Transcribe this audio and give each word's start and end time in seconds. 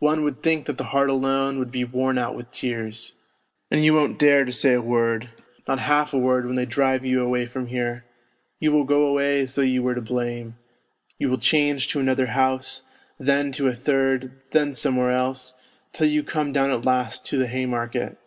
One 0.00 0.24
would 0.24 0.42
think 0.42 0.66
that 0.66 0.78
the 0.78 0.86
heart 0.90 1.10
alone 1.10 1.60
would 1.60 1.70
be 1.70 1.84
worn 1.84 2.18
out 2.18 2.34
with 2.34 2.50
tears. 2.50 3.14
And 3.70 3.84
you 3.84 3.94
won't 3.94 4.18
dare 4.18 4.44
to 4.44 4.52
say 4.52 4.74
a 4.74 4.80
word, 4.82 5.30
not 5.68 5.78
half 5.78 6.12
a 6.12 6.18
word 6.18 6.44
when 6.44 6.56
they 6.56 6.66
drive 6.66 7.04
you 7.04 7.22
away 7.22 7.46
from 7.46 7.68
here; 7.68 8.04
you 8.58 8.72
will 8.72 8.82
go 8.82 9.04
away 9.04 9.42
as 9.42 9.54
though 9.54 9.62
j'ou 9.62 9.78
were 9.80 9.94
to 9.94 10.00
blame. 10.00 10.56
You 11.20 11.30
will 11.30 11.38
change 11.38 11.86
to 11.90 12.00
another 12.00 12.26
house, 12.34 12.82
then 13.16 13.52
to 13.52 13.68
a 13.68 13.72
third, 13.72 14.32
then 14.50 14.74
somewhere 14.74 15.12
else, 15.12 15.54
till 15.92 16.08
you 16.08 16.24
come 16.24 16.52
down 16.52 16.72
at 16.72 16.84
last 16.84 17.24
to 17.26 17.38
the 17.38 17.46
Haymarket. 17.46 18.18